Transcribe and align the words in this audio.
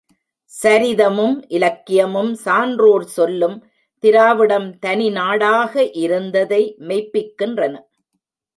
சரிதமும், 0.51 1.35
இலக்கியமும், 1.47 2.31
சான்றோர் 2.45 3.05
சொல்லும் 3.17 3.57
திராவிடம் 4.03 4.67
தனிநாடாக 4.85 5.89
இருந்ததை 5.93 6.75
மெய்ப்பிக்கின்றன. 6.87 7.75